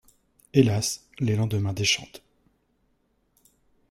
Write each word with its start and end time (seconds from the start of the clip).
Hélas, 0.53 1.05
les 1.19 1.35
lendemains 1.35 1.73
déchantent. 1.73 2.23